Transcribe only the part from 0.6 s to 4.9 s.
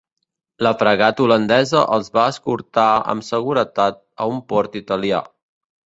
La fragata holandesa els va escortar amb seguretat a un port